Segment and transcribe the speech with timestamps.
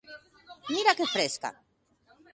[0.73, 1.49] ¡Mira que fresca!